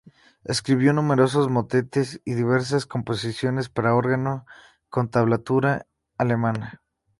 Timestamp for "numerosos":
0.93-1.47